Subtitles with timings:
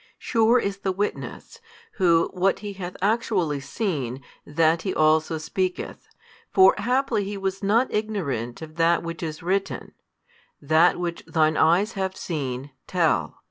[0.17, 1.59] Sure is the witness;
[1.97, 6.07] who, what he hath actually seen, that he also speaketh.
[6.51, 9.93] For haply he was not ignorant of that which is written,
[10.59, 13.37] That which thine eyes have seen, tell.